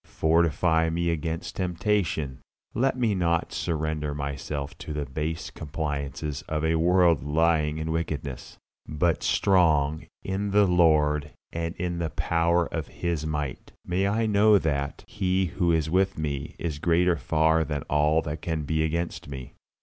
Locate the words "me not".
2.97-3.53